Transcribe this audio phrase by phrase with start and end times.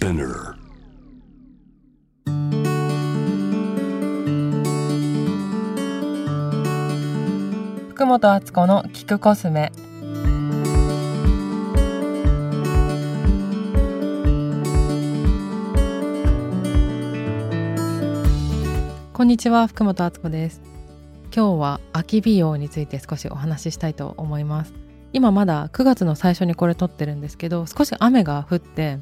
[0.00, 0.54] Spinner.
[7.90, 9.70] 福本敦子の聞くコスメ。
[19.12, 20.62] こんにちは福本敦子です。
[21.24, 24.72] 今日は秋美容について少しお話ししたいと思います。
[25.12, 28.98] 今まだ9月の最初にこれ撮ってるんですけど少し雨が降って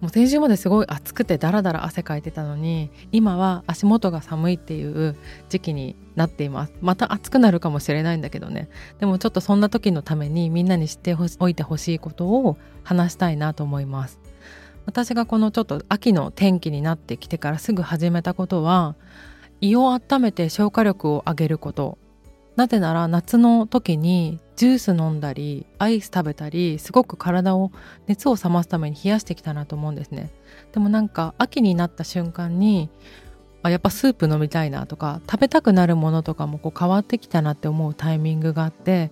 [0.00, 5.14] もう先週まですごい暑くてダラダラ汗かいてたのに今は足元が寒いっていう
[5.50, 6.72] 時期になっています。
[6.80, 8.70] また暑くなるかもしれないんだけどね。
[8.98, 14.18] でもちょっとそんな時のためにみんなに知っておいてほしいことを話したいなと思います。
[14.86, 18.96] 私がこのちょっと秋の天気になってきてからすぐ始めたことは
[19.60, 21.98] 胃を温めて消化力を上げること。
[22.56, 27.72] なぜなら夏の時にジュース飲んだりアイス食べたりすごく体を
[28.06, 30.30] 熱を冷ますために冷やしてきたなと思うんですね
[30.72, 32.90] でもなんか秋になった瞬間に
[33.62, 39.10] あやっぱスープ飲みたいなとか食べたくなるものとかもこう変わってきたなって思うタイミングがあって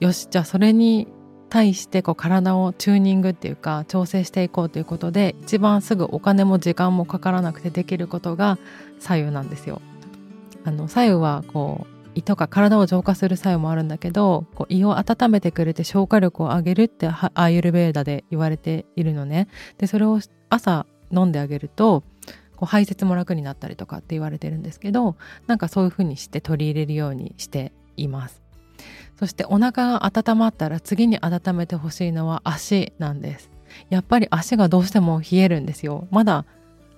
[0.00, 1.08] よしじゃあそれに
[1.48, 8.58] 対してこう体をチューニングっていうか調整していこうということで一番すぐお金も時間もかからなくてできることが
[9.00, 9.80] 左右なんですよ。
[10.64, 19.46] あの左右はこう胃とか体を浄化する作用もあるんだけどこう胃を温めてくれて消化力を上げるってアーユルベーダで言われているのね。
[19.78, 20.18] でそれを
[20.50, 22.02] 朝飲んであげると
[22.56, 25.16] こう排泄も楽になったりとかって言われてるんですけど
[25.46, 28.42] なんかそういう風にして取り入れるようにしています。
[29.16, 33.50] そしてお腹が温まったら次に温めてほしいのは足なんです。
[33.90, 36.08] やっぱり足がどうしても冷えるんですよ。
[36.10, 36.46] まだ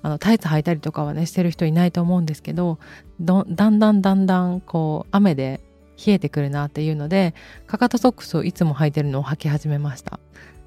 [0.03, 2.79] あのタイツ履いたりとかはねしてる人いないと思うんですけど
[3.21, 5.61] だんだんだんだんこう雨で
[6.05, 7.35] 冷えてくるなっていうので
[7.67, 10.19] かかとソックスをいつも履いてるのを履き始めました。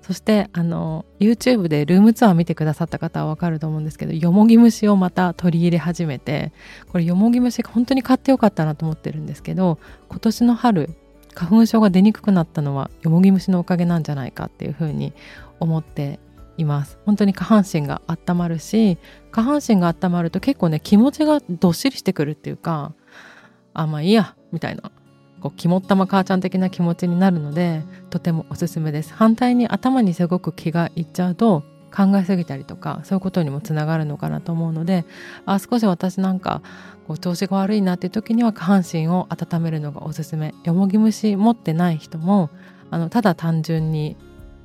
[0.04, 6.52] そしてあの YouTube でルームツアー見てくださった方はわかると思うんですけどよもぎ虫をまた取り入れ始めて
[6.92, 9.80] これよもぎ虫本当に買ってよかったなと思ってるんですけど
[10.10, 10.90] 今年の春
[11.34, 15.14] 花粉症が出にくくなったのはよもぎ虫のおかげなんじゃないかっていうふうに
[15.62, 16.20] 思って
[16.58, 16.98] います。
[17.06, 18.98] 本当に下半身が温まるし
[19.32, 22.94] 下半身が温まると結構ね気持ちがどっしりしてくるっていうか
[23.74, 24.92] あまあいいやみたいな
[25.42, 29.14] こう肝っ玉母ちゃん的な気持ちになるのでとてもおすすめです。
[29.14, 35.06] 反対に頭にすごく気がいっちゃうと考えすぎたりとかそういうことにもつながるのかなと思うので
[35.46, 36.64] あ少し私なんか
[37.08, 40.56] こう調子が悪いなっていう時には下半身を温めるのがおすすめ。
[40.64, 42.50] よもぎ虫持ってない人も
[42.90, 44.18] あのただ単純に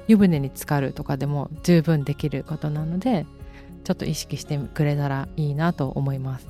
[0.09, 3.27] 湯船に浸かるとかでも十分できることなので
[3.85, 6.49] ちょっと意識してくれたらいいなと思います。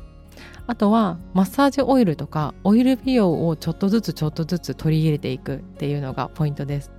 [0.66, 6.90] あとはマッサージオイルとかオイル美容をちょっとずつちょっとずつ取り入れていくっていうのがポイントです。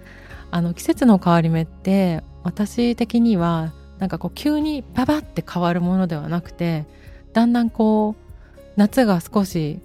[0.52, 6.86] あの季節の変わり目って私的にはなんかこう急にパパって変わるものではなくて
[7.34, 8.32] だんだんこう
[8.76, 9.80] 夏が少し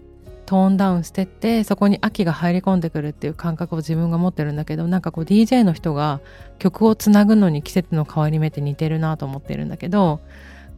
[0.46, 6.20] トーンダウンしてってそこに秋が入り込んでくるっていう感覚を自分が持ってるんだけどなんかこう DJ の人が
[6.58, 10.20] 曲をつなぐのに季節の変わり目って似てるなと思ってるんだけど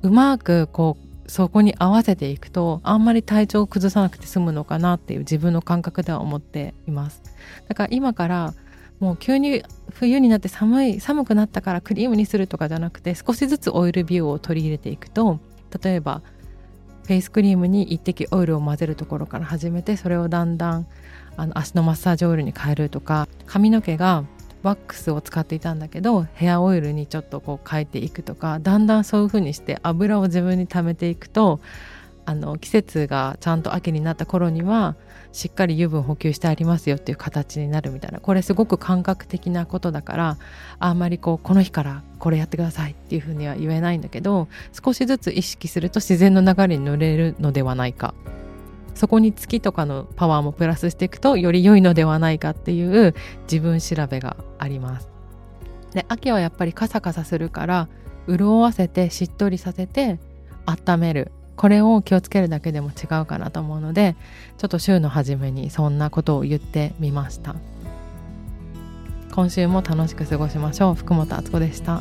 [0.02, 7.22] うまくこうそこに合わせていくとあんまり体調を崩さなくて済むのかなっていう自分の感覚では思っています。
[7.68, 8.54] だから今から
[9.00, 9.62] もう急に
[9.92, 15.40] 冬になって寒い寒くなったからクリームにするとかじゃなくて少しずつオイル美容を取り入れていくと
[15.82, 16.22] 例えば
[17.06, 20.86] フェイスクリームに一滴オイルを混ぜるところから始めてそれをだんだん
[21.36, 24.24] あの足のマッサージオイルに変えるとか髪の毛が
[24.64, 31.60] ワックスを使っていたんだけどヘアオイルにちょっとこう変えていくとかだんだんそういう風にして油を自分に溜めていくと
[32.26, 34.96] あの季節がちゃんと秋になった頃には
[35.32, 40.38] しっかり油分補給してありますよっていう形になるみたいなこれすごく感覚的なことだから
[40.78, 48.12] あんまりこうこの日からこれやってくださいっていうふうには言えないんだけど少しずつ意識すると自然の流れに乗れるのではないか
[48.94, 55.08] そこに月とかのパワーもプラスしていくとより良いのではないかっていう自分調べがあります。
[55.92, 57.88] で秋はやっぱりカサカサするから
[58.26, 60.18] 潤わせてしっとりさせて
[60.64, 64.16] 温めるこれを気をつけるだけでも違うかなと思うので
[64.58, 67.56] ちょっと週の初めにそんなことを言ってみました。
[69.32, 70.94] 今週も楽しく過ごしましょう。
[70.94, 72.00] 福本敦子でした。